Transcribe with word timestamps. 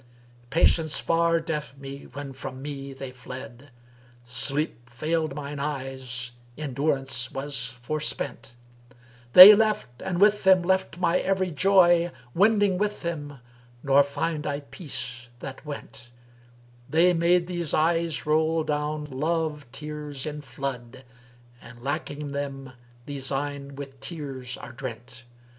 Patience 0.49 0.97
far 0.97 1.39
deaf 1.39 1.77
me 1.77 2.05
when 2.13 2.33
from 2.33 2.59
me 2.59 2.91
they 2.91 3.11
fled; 3.11 3.69
* 3.99 4.03
Sleep 4.25 4.89
failed 4.89 5.35
mine 5.35 5.59
eyes, 5.59 6.31
endurance 6.57 7.29
was 7.31 7.77
forspent: 7.83 8.53
They 9.33 9.53
left 9.53 10.01
and 10.01 10.19
with 10.19 10.43
them 10.43 10.63
left 10.63 10.97
my 10.97 11.19
every 11.19 11.51
joy, 11.51 12.09
* 12.23 12.33
Wending 12.33 12.79
with 12.79 13.03
them, 13.03 13.41
nor 13.83 14.01
find 14.01 14.47
I 14.47 14.61
peace 14.61 15.29
that 15.37 15.63
went: 15.67 16.09
They 16.89 17.13
made 17.13 17.45
these 17.45 17.71
eyes 17.71 18.25
roll 18.25 18.63
down 18.63 19.05
love 19.05 19.71
tears 19.71 20.25
in 20.25 20.41
flood, 20.41 21.03
* 21.31 21.61
And 21.61 21.79
lacking 21.83 22.29
them 22.29 22.73
these 23.05 23.31
eyne 23.31 23.75
with 23.75 23.99
tears 23.99 24.57
are 24.57 24.73
drent. 24.73 25.21